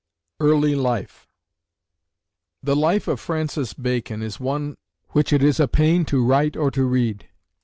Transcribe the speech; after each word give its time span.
EARLY 0.39 0.73
LIFE. 0.73 1.27
The 2.63 2.75
life 2.75 3.07
of 3.07 3.19
Francis 3.19 3.73
Bacon 3.75 4.23
is 4.23 4.39
one 4.39 4.77
which 5.09 5.31
it 5.31 5.43
is 5.43 5.59
a 5.59 5.67
pain 5.67 6.05
to 6.05 6.25
write 6.25 6.57
or 6.57 6.71
to 6.71 6.85
read. 6.85 7.27